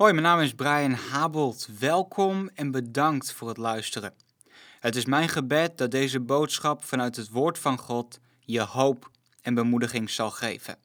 [0.00, 1.68] Hoi, mijn naam is Brian Habold.
[1.78, 4.14] Welkom en bedankt voor het luisteren.
[4.78, 9.10] Het is mijn gebed dat deze boodschap vanuit het woord van God je hoop
[9.42, 10.78] en bemoediging zal geven.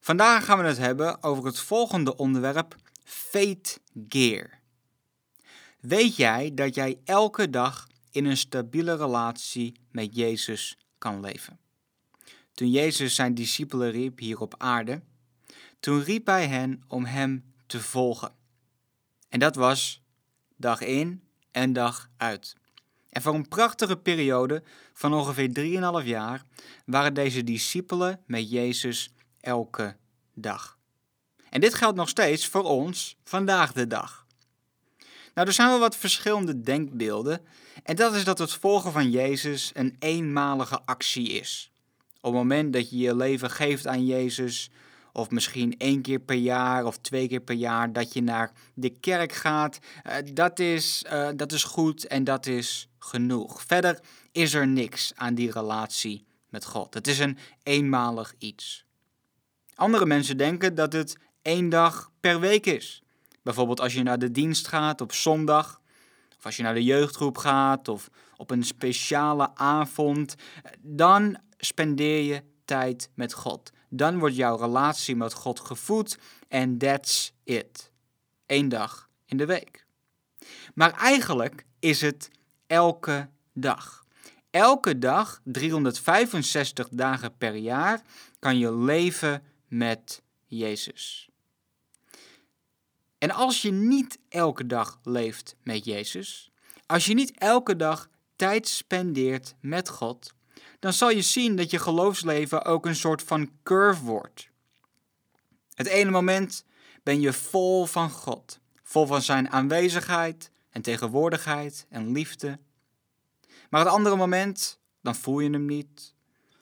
[0.00, 3.78] Vandaag gaan we het hebben over het volgende onderwerp: Fate
[4.08, 4.58] Gear.
[5.80, 11.58] Weet jij dat jij elke dag in een stabiele relatie met Jezus kan leven?
[12.52, 15.02] Toen Jezus zijn discipelen riep hier op aarde,
[15.80, 18.32] toen riep hij hen om hem te volgen.
[19.28, 20.02] En dat was
[20.56, 22.56] dag in en dag uit.
[23.10, 26.42] En voor een prachtige periode van ongeveer 3,5 jaar
[26.84, 29.96] waren deze discipelen met Jezus elke
[30.34, 30.78] dag.
[31.50, 34.26] En dit geldt nog steeds voor ons vandaag de dag.
[35.34, 37.46] Nou, er zijn wel wat verschillende denkbeelden.
[37.82, 41.70] En dat is dat het volgen van Jezus een eenmalige actie is.
[42.20, 44.70] Op het moment dat je je leven geeft aan Jezus,
[45.12, 48.90] of misschien één keer per jaar of twee keer per jaar dat je naar de
[48.90, 53.62] kerk gaat, uh, dat, is, uh, dat is goed en dat is genoeg.
[53.66, 54.00] Verder
[54.32, 56.94] is er niks aan die relatie met God.
[56.94, 58.84] Het is een eenmalig iets.
[59.74, 63.02] Andere mensen denken dat het één dag per week is.
[63.42, 65.80] Bijvoorbeeld als je naar de dienst gaat op zondag,
[66.38, 70.34] of als je naar de jeugdgroep gaat, of op een speciale avond,
[70.80, 73.72] dan spendeer je tijd met God.
[73.88, 77.90] Dan wordt jouw relatie met God gevoed en that's it.
[78.46, 79.86] Eén dag in de week.
[80.74, 82.30] Maar eigenlijk is het
[82.66, 84.06] elke dag.
[84.50, 88.02] Elke dag, 365 dagen per jaar,
[88.38, 91.28] kan je leven met Jezus.
[93.18, 96.50] En als je niet elke dag leeft met Jezus,
[96.86, 100.34] als je niet elke dag tijd spendeert met God,
[100.78, 104.48] dan zal je zien dat je geloofsleven ook een soort van curve wordt.
[105.74, 106.64] Het ene moment
[107.02, 112.58] ben je vol van God, vol van Zijn aanwezigheid en tegenwoordigheid en liefde.
[113.70, 116.14] Maar het andere moment, dan voel je hem niet,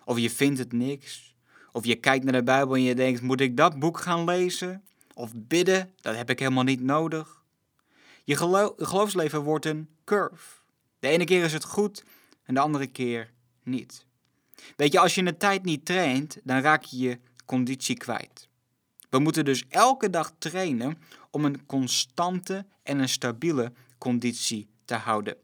[0.04, 1.34] of je vindt het niks,
[1.72, 4.84] of je kijkt naar de Bijbel en je denkt: moet ik dat boek gaan lezen?
[5.14, 7.44] Of bidden, dat heb ik helemaal niet nodig.
[8.24, 10.60] Je geloofsleven wordt een curve.
[10.98, 12.04] De ene keer is het goed
[12.42, 13.32] en de andere keer
[13.62, 14.05] niet.
[14.76, 18.48] Weet je, als je een tijd niet traint, dan raak je je conditie kwijt.
[19.10, 20.98] We moeten dus elke dag trainen
[21.30, 25.36] om een constante en een stabiele conditie te houden.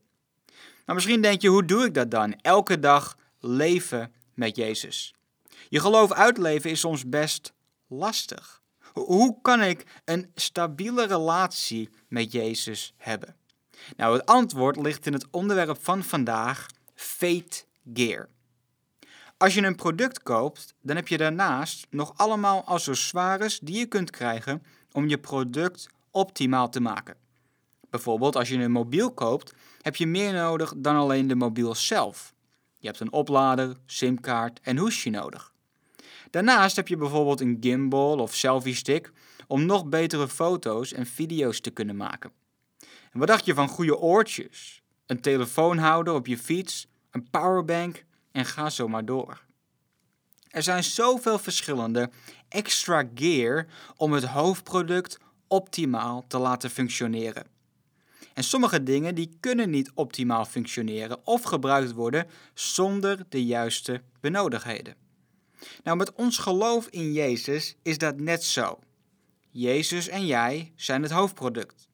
[0.87, 2.35] Maar misschien denk je, hoe doe ik dat dan?
[2.41, 5.15] Elke dag leven met Jezus.
[5.69, 7.53] Je geloof uitleven is soms best
[7.87, 8.63] lastig.
[8.93, 13.37] Hoe kan ik een stabiele relatie met Jezus hebben?
[13.97, 18.29] Nou, het antwoord ligt in het onderwerp van vandaag, Faith Gear.
[19.43, 24.11] Als je een product koopt, dan heb je daarnaast nog allemaal accessoires die je kunt
[24.11, 27.17] krijgen om je product optimaal te maken.
[27.91, 32.35] Bijvoorbeeld als je een mobiel koopt, heb je meer nodig dan alleen de mobiel zelf.
[32.79, 35.53] Je hebt een oplader, simkaart en hoesje nodig.
[36.31, 39.13] Daarnaast heb je bijvoorbeeld een gimbal of selfie stick
[39.47, 42.33] om nog betere foto's en video's te kunnen maken.
[43.13, 48.45] En wat dacht je van goede oortjes, een telefoonhouder op je fiets, een powerbank en
[48.45, 49.45] ga zo maar door.
[50.49, 52.11] Er zijn zoveel verschillende
[52.49, 53.67] extra gear
[53.97, 57.47] om het hoofdproduct optimaal te laten functioneren.
[58.35, 64.95] En sommige dingen die kunnen niet optimaal functioneren of gebruikt worden zonder de juiste benodigdheden.
[65.83, 68.79] Nou, met ons geloof in Jezus is dat net zo.
[69.51, 71.89] Jezus en jij zijn het hoofdproduct.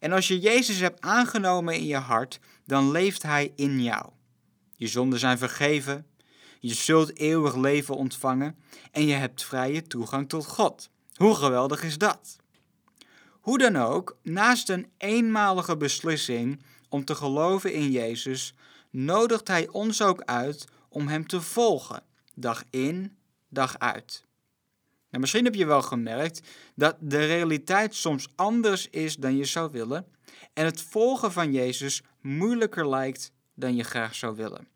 [0.00, 4.10] En als je Jezus hebt aangenomen in je hart, dan leeft Hij in jou.
[4.84, 6.06] Je zonden zijn vergeven,
[6.60, 8.56] je zult eeuwig leven ontvangen
[8.92, 10.90] en je hebt vrije toegang tot God.
[11.14, 12.36] Hoe geweldig is dat?
[13.30, 18.54] Hoe dan ook, naast een eenmalige beslissing om te geloven in Jezus,
[18.90, 22.02] nodigt Hij ons ook uit om Hem te volgen,
[22.34, 23.16] dag in,
[23.48, 24.24] dag uit.
[25.08, 26.40] Nou, misschien heb je wel gemerkt
[26.74, 30.06] dat de realiteit soms anders is dan je zou willen
[30.52, 34.72] en het volgen van Jezus moeilijker lijkt dan je graag zou willen.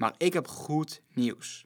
[0.00, 1.64] Maar ik heb goed nieuws.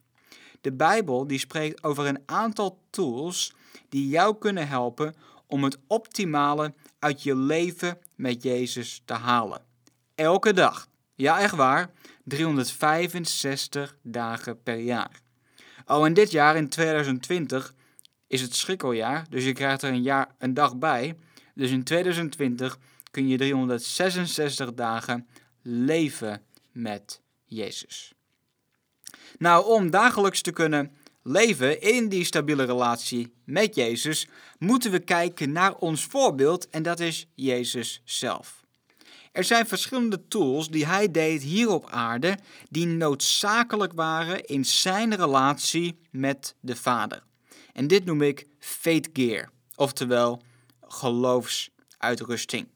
[0.61, 3.53] De Bijbel die spreekt over een aantal tools
[3.89, 5.15] die jou kunnen helpen
[5.47, 9.61] om het optimale uit je leven met Jezus te halen.
[10.15, 10.87] Elke dag.
[11.13, 11.91] Ja, echt waar.
[12.23, 15.21] 365 dagen per jaar.
[15.85, 17.73] Oh, en dit jaar in 2020
[18.27, 21.17] is het schrikkeljaar, dus je krijgt er een, jaar, een dag bij.
[21.53, 22.79] Dus in 2020
[23.11, 25.27] kun je 366 dagen
[25.61, 26.41] leven
[26.71, 28.14] met Jezus.
[29.37, 30.91] Nou, om dagelijks te kunnen
[31.23, 34.27] leven in die stabiele relatie met Jezus,
[34.57, 38.63] moeten we kijken naar ons voorbeeld en dat is Jezus zelf.
[39.31, 42.37] Er zijn verschillende tools die hij deed hier op aarde
[42.69, 47.23] die noodzakelijk waren in zijn relatie met de Vader.
[47.73, 50.41] En dit noem ik faith gear, oftewel
[50.81, 52.67] geloofsuitrusting.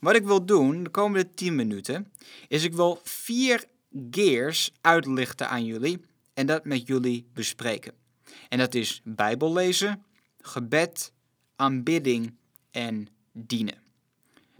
[0.00, 2.12] Wat ik wil doen de komende 10 minuten
[2.48, 3.64] is ik wil vier
[4.10, 6.00] gears uitlichten aan jullie
[6.34, 7.92] en dat met jullie bespreken.
[8.48, 10.02] En dat is Bijbel lezen,
[10.40, 11.12] gebed,
[11.56, 12.34] aanbidding
[12.70, 13.82] en dienen.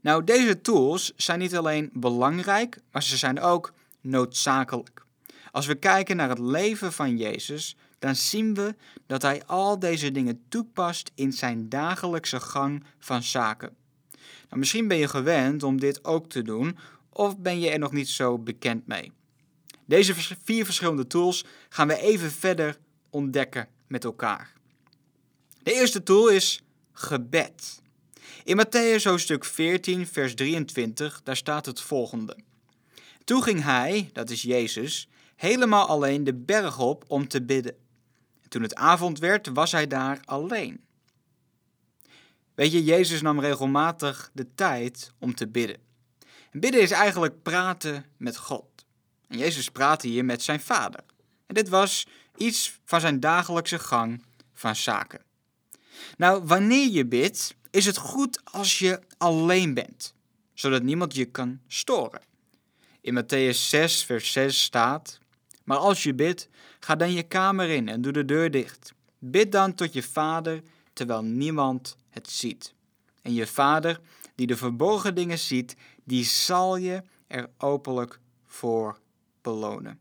[0.00, 5.06] Nou, deze tools zijn niet alleen belangrijk, maar ze zijn ook noodzakelijk.
[5.50, 8.74] Als we kijken naar het leven van Jezus, dan zien we
[9.06, 13.76] dat hij al deze dingen toepast in zijn dagelijkse gang van zaken.
[14.48, 16.78] Nou, misschien ben je gewend om dit ook te doen,
[17.08, 19.12] of ben je er nog niet zo bekend mee.
[19.88, 20.14] Deze
[20.44, 22.78] vier verschillende tools gaan we even verder
[23.10, 24.52] ontdekken met elkaar.
[25.62, 26.62] De eerste tool is
[26.92, 27.82] gebed.
[28.44, 32.36] In Matthäus hoofdstuk 14, vers 23, daar staat het volgende.
[33.24, 37.76] Toen ging hij, dat is Jezus, helemaal alleen de berg op om te bidden.
[38.48, 40.80] toen het avond werd, was hij daar alleen.
[42.54, 45.76] Weet je, Jezus nam regelmatig de tijd om te bidden.
[46.50, 48.67] En bidden is eigenlijk praten met God.
[49.28, 51.00] En Jezus praatte hier met zijn vader.
[51.46, 54.22] En dit was iets van zijn dagelijkse gang
[54.54, 55.20] van zaken.
[56.16, 60.14] Nou, wanneer je bidt, is het goed als je alleen bent,
[60.54, 62.20] zodat niemand je kan storen.
[63.00, 65.18] In Matthäus 6, vers 6 staat:
[65.64, 66.48] Maar als je bidt,
[66.80, 68.92] ga dan je kamer in en doe de deur dicht.
[69.18, 72.74] Bid dan tot je vader terwijl niemand het ziet.
[73.22, 74.00] En je vader,
[74.34, 78.98] die de verborgen dingen ziet, die zal je er openlijk voor
[79.48, 79.98] belonen.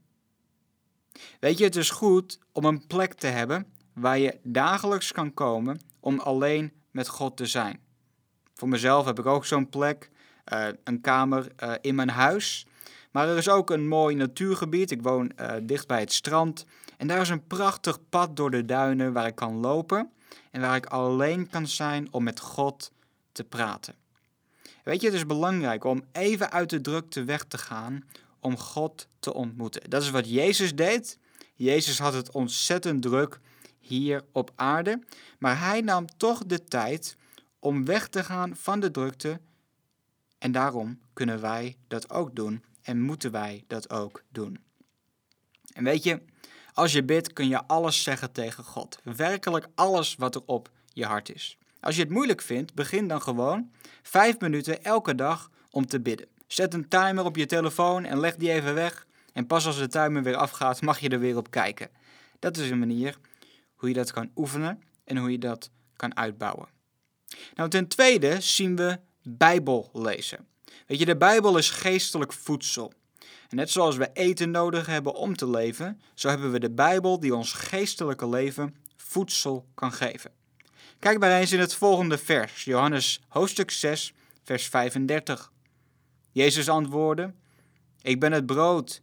[1.39, 5.79] Weet je, het is goed om een plek te hebben waar je dagelijks kan komen
[5.99, 7.79] om alleen met God te zijn.
[8.53, 10.09] Voor mezelf heb ik ook zo'n plek,
[10.53, 12.65] uh, een kamer uh, in mijn huis.
[13.11, 14.91] Maar er is ook een mooi natuurgebied.
[14.91, 16.65] Ik woon uh, dicht bij het strand.
[16.97, 20.11] En daar is een prachtig pad door de duinen waar ik kan lopen.
[20.51, 22.91] En waar ik alleen kan zijn om met God
[23.31, 23.95] te praten.
[24.83, 28.03] Weet je, het is belangrijk om even uit de drukte weg te gaan
[28.39, 29.89] om God te ontmoeten.
[29.89, 31.19] Dat is wat Jezus deed.
[31.56, 33.39] Jezus had het ontzettend druk
[33.79, 35.00] hier op aarde,
[35.39, 37.18] maar hij nam toch de tijd
[37.59, 39.39] om weg te gaan van de drukte.
[40.38, 44.59] En daarom kunnen wij dat ook doen en moeten wij dat ook doen.
[45.73, 46.21] En weet je,
[46.73, 49.00] als je bidt kun je alles zeggen tegen God.
[49.03, 51.57] Werkelijk alles wat er op je hart is.
[51.80, 53.71] Als je het moeilijk vindt, begin dan gewoon
[54.01, 56.27] vijf minuten elke dag om te bidden.
[56.47, 59.06] Zet een timer op je telefoon en leg die even weg.
[59.38, 61.89] En pas als de timer weer afgaat, mag je er weer op kijken.
[62.39, 63.18] Dat is een manier
[63.75, 66.68] hoe je dat kan oefenen en hoe je dat kan uitbouwen.
[67.56, 70.48] Nou, ten tweede zien we Bijbel lezen.
[70.88, 72.94] Weet je, de Bijbel is geestelijk voedsel.
[73.50, 77.19] En net zoals we eten nodig hebben om te leven, zo hebben we de Bijbel
[77.19, 80.31] die ons geestelijke leven voedsel kan geven.
[81.00, 84.13] Kijk maar eens in het volgende vers, Johannes hoofdstuk 6,
[84.44, 85.51] vers 35.
[86.31, 87.33] Jezus antwoordde:
[88.01, 89.01] Ik ben het brood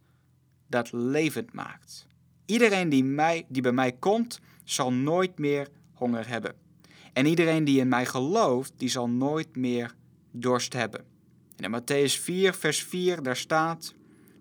[0.67, 2.07] dat levend maakt.
[2.45, 6.53] Iedereen die, mij, die bij mij komt, zal nooit meer honger hebben.
[7.13, 9.95] En iedereen die in mij gelooft, die zal nooit meer
[10.31, 11.05] dorst hebben.
[11.55, 13.93] En in Matthäus 4, vers 4, daar staat: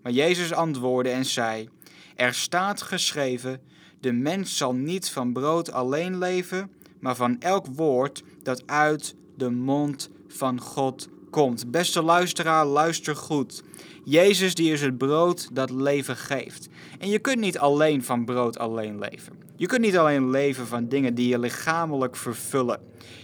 [0.03, 1.69] Maar Jezus antwoordde en zei:
[2.15, 3.61] Er staat geschreven:
[4.01, 9.51] De mens zal niet van brood alleen leven, maar van elk woord dat uit de
[9.51, 11.71] mond van God komt.
[11.71, 13.63] Beste luisteraar, luister goed.
[14.05, 16.69] Jezus die is het brood dat leven geeft.
[16.99, 19.33] En je kunt niet alleen van brood alleen leven.
[19.57, 22.81] Je kunt niet alleen leven van dingen die je lichamelijk vervullen.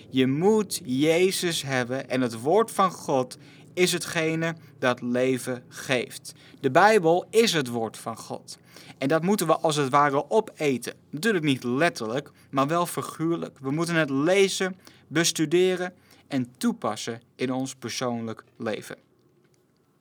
[0.09, 3.39] Je moet Jezus hebben en het woord van God
[3.75, 6.35] is hetgene dat leven geeft.
[6.61, 8.59] De Bijbel is het woord van God.
[8.99, 10.95] En dat moeten we als het ware opeten.
[11.11, 13.59] Natuurlijk niet letterlijk, maar wel figuurlijk.
[13.61, 14.77] We moeten het lezen,
[15.09, 15.93] bestuderen
[16.31, 18.97] en toepassen in ons persoonlijk leven.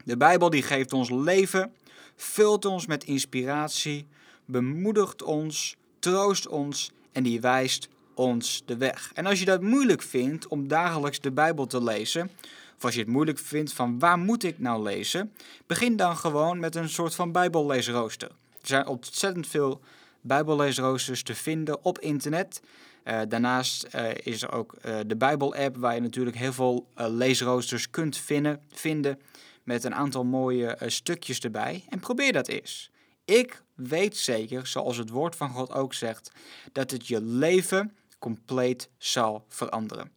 [0.03, 1.73] De Bijbel die geeft ons leven,
[2.15, 4.07] vult ons met inspiratie,
[4.45, 9.11] bemoedigt ons, troost ons en die wijst ons de weg.
[9.13, 12.29] En als je dat moeilijk vindt om dagelijks de Bijbel te lezen,
[12.77, 15.33] of als je het moeilijk vindt van waar moet ik nou lezen,
[15.67, 18.29] begin dan gewoon met een soort van Bijbelleesrooster.
[18.61, 19.81] Er zijn ontzettend veel
[20.21, 22.61] Bijbelleesroosters te vinden op internet.
[23.09, 27.89] Uh, daarnaast uh, is er ook uh, de Bijbel-app, waar je natuurlijk heel veel leesroosters
[27.89, 29.19] kunt vinden, vinden
[29.63, 31.83] met een aantal mooie stukjes erbij.
[31.89, 32.91] En probeer dat eens.
[33.25, 36.31] Ik weet zeker, zoals het woord van God ook zegt,
[36.71, 40.11] dat het je leven compleet zal veranderen.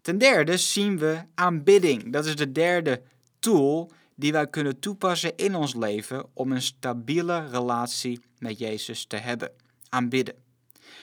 [0.00, 2.12] Ten derde zien we aanbidding.
[2.12, 3.02] Dat is de derde
[3.38, 9.16] tool die wij kunnen toepassen in ons leven om een stabiele relatie met Jezus te
[9.16, 9.50] hebben.
[9.88, 10.34] Aanbidden.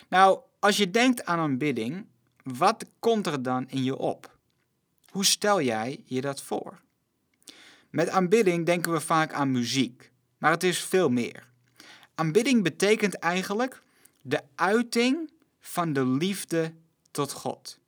[0.09, 2.05] Nou, als je denkt aan aanbidding,
[2.43, 4.37] wat komt er dan in je op?
[5.09, 6.81] Hoe stel jij je dat voor?
[7.89, 11.47] Met aanbidding denken we vaak aan muziek, maar het is veel meer.
[12.15, 13.81] Aanbidding betekent eigenlijk
[14.21, 16.73] de uiting van de liefde
[17.11, 17.79] tot God.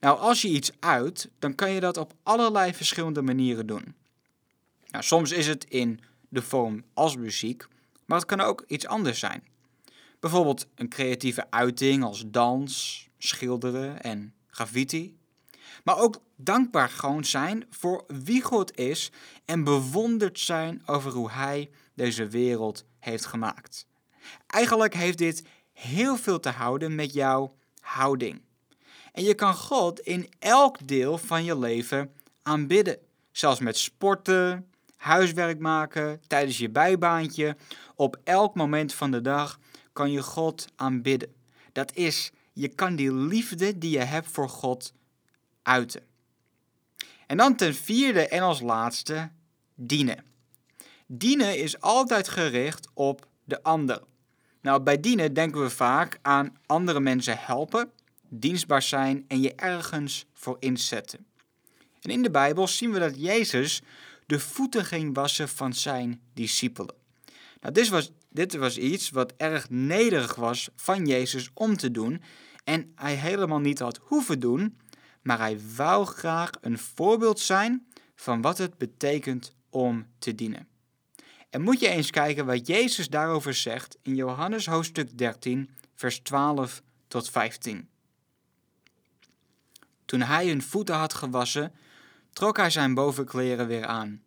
[0.00, 3.94] Nou, als je iets uit, dan kan je dat op allerlei verschillende manieren doen.
[4.90, 7.66] Nou, soms is het in de vorm als muziek,
[8.04, 9.42] maar het kan ook iets anders zijn.
[10.24, 15.18] Bijvoorbeeld een creatieve uiting als dans, schilderen en graffiti.
[15.82, 19.10] Maar ook dankbaar gewoon zijn voor wie God is
[19.44, 23.86] en bewonderd zijn over hoe Hij deze wereld heeft gemaakt.
[24.46, 28.42] Eigenlijk heeft dit heel veel te houden met jouw houding.
[29.12, 32.98] En je kan God in elk deel van je leven aanbidden.
[33.32, 37.56] Zelfs met sporten, huiswerk maken, tijdens je bijbaantje.
[37.94, 39.58] Op elk moment van de dag
[39.94, 41.34] kan je God aanbidden.
[41.72, 44.92] Dat is, je kan die liefde die je hebt voor God
[45.62, 46.02] uiten.
[47.26, 49.30] En dan ten vierde en als laatste,
[49.74, 50.24] dienen.
[51.06, 54.02] Dienen is altijd gericht op de ander.
[54.60, 57.90] Nou, bij dienen denken we vaak aan andere mensen helpen,
[58.28, 61.26] dienstbaar zijn en je ergens voor inzetten.
[62.00, 63.82] En in de Bijbel zien we dat Jezus
[64.26, 66.94] de voeten ging wassen van zijn discipelen.
[67.60, 72.22] Nou, dit was, dit was iets wat erg nederig was van Jezus om te doen
[72.64, 74.78] en hij helemaal niet had hoeven doen,
[75.22, 80.68] maar hij wou graag een voorbeeld zijn van wat het betekent om te dienen.
[81.50, 86.82] En moet je eens kijken wat Jezus daarover zegt in Johannes hoofdstuk 13, vers 12
[87.08, 87.88] tot 15.
[90.04, 91.72] Toen hij hun voeten had gewassen,
[92.32, 94.22] trok hij zijn bovenkleren weer aan.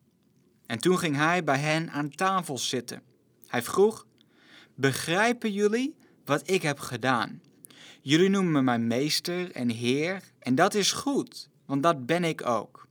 [0.65, 3.06] En toen ging hij bij hen aan tafel zitten.
[3.47, 4.05] Hij vroeg:
[4.75, 7.41] Begrijpen jullie wat ik heb gedaan?
[8.01, 12.87] Jullie noemen mij meester en heer, en dat is goed, want dat ben ik ook.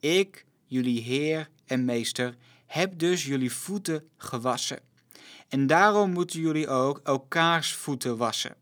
[0.00, 2.34] Ik, jullie heer en meester,
[2.66, 4.80] heb dus jullie voeten gewassen.
[5.48, 8.56] En daarom moeten jullie ook elkaars voeten wassen.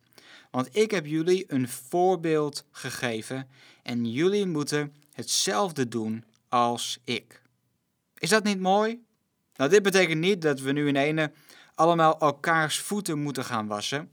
[0.50, 3.48] Want ik heb jullie een voorbeeld gegeven
[3.82, 7.42] en jullie moeten hetzelfde doen als ik.
[8.18, 9.04] Is dat niet mooi?
[9.56, 11.32] Nou, dit betekent niet dat we nu in ene
[11.75, 14.12] allemaal elkaars voeten moeten gaan wassen,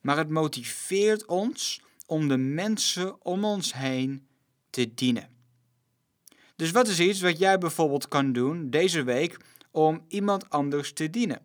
[0.00, 4.26] maar het motiveert ons om de mensen om ons heen
[4.70, 5.28] te dienen.
[6.56, 9.36] Dus wat is iets wat jij bijvoorbeeld kan doen deze week
[9.70, 11.40] om iemand anders te dienen?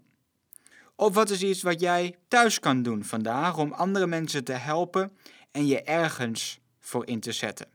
[0.95, 5.17] Of wat is iets wat jij thuis kan doen vandaag om andere mensen te helpen
[5.51, 7.67] en je ergens voor in te zetten?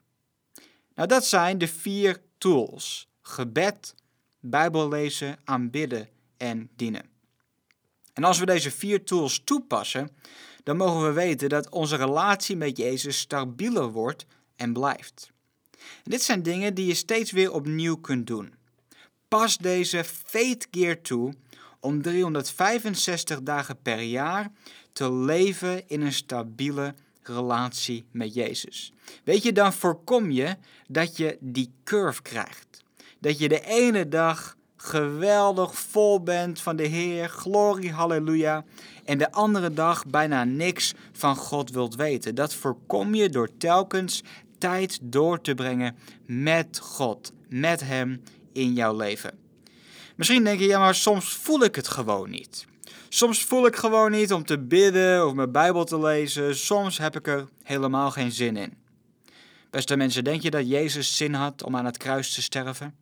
[0.95, 3.95] Nou, dat zijn de vier tools: gebed,
[4.45, 7.05] Bijbel lezen, aanbidden en dienen.
[8.13, 10.11] En als we deze vier tools toepassen,
[10.63, 15.31] dan mogen we weten dat onze relatie met Jezus stabieler wordt en blijft.
[16.03, 18.55] Dit zijn dingen die je steeds weer opnieuw kunt doen.
[19.29, 21.35] Pas deze faith gear toe
[21.81, 24.53] om 365 dagen per jaar
[24.93, 28.93] te leven in een stabiele relatie met Jezus.
[29.25, 30.57] Weet je, dan voorkom je
[30.89, 32.72] dat je die curve krijgt.
[33.23, 38.65] Dat je de ene dag geweldig vol bent van de Heer, glorie, halleluja,
[39.05, 42.35] en de andere dag bijna niks van God wilt weten.
[42.35, 44.23] Dat voorkom je door telkens
[44.59, 49.39] tijd door te brengen met God, met Hem in jouw leven.
[50.17, 52.67] Misschien denk je, ja, maar soms voel ik het gewoon niet.
[53.09, 56.57] Soms voel ik gewoon niet om te bidden of mijn Bijbel te lezen.
[56.57, 58.75] Soms heb ik er helemaal geen zin in.
[59.71, 63.02] Beste mensen, denk je dat Jezus zin had om aan het kruis te sterven?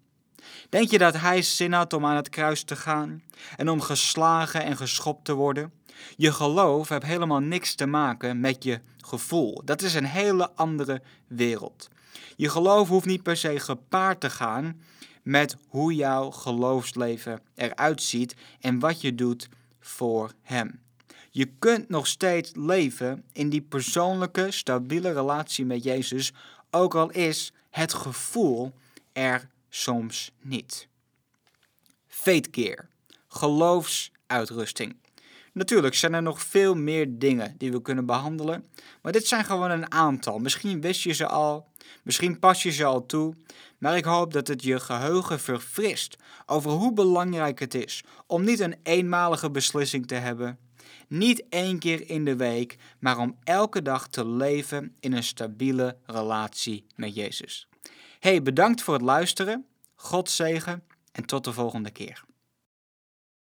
[0.69, 3.23] Denk je dat hij zin had om aan het kruis te gaan
[3.57, 5.73] en om geslagen en geschopt te worden?
[6.17, 9.63] Je geloof heeft helemaal niks te maken met je gevoel.
[9.65, 11.89] Dat is een hele andere wereld.
[12.37, 14.81] Je geloof hoeft niet per se gepaard te gaan
[15.23, 19.49] met hoe jouw geloofsleven eruit ziet en wat je doet
[19.81, 20.81] voor Hem.
[21.31, 26.33] Je kunt nog steeds leven in die persoonlijke, stabiele relatie met Jezus,
[26.71, 28.73] ook al is het gevoel
[29.13, 30.89] er soms niet.
[32.07, 32.89] Faithkeer,
[33.29, 34.97] geloofsuitrusting.
[35.53, 38.65] Natuurlijk zijn er nog veel meer dingen die we kunnen behandelen,
[39.03, 40.39] maar dit zijn gewoon een aantal.
[40.39, 41.69] Misschien wist je ze al,
[42.03, 43.35] misschien pas je ze al toe,
[43.79, 48.61] maar ik hoop dat het je geheugen verfrist over hoe belangrijk het is om niet
[48.61, 50.59] een eenmalige beslissing te hebben,
[51.09, 55.97] niet één keer in de week, maar om elke dag te leven in een stabiele
[56.07, 57.69] relatie met Jezus.
[58.21, 59.67] Hey, bedankt voor het luisteren.
[59.95, 62.25] God zegen en tot de volgende keer.